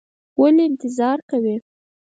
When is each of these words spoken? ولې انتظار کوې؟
ولې 0.39 0.63
انتظار 0.69 1.17
کوې؟ 1.29 1.55